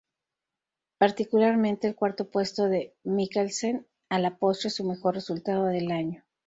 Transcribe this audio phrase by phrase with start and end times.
[0.97, 6.25] Particularmente el cuarto puesto de Mikkelsen, a la postre su mejor resultado del año.